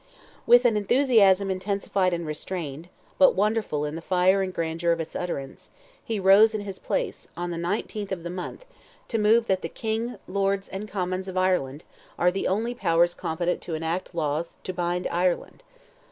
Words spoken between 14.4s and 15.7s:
to bind Ireland."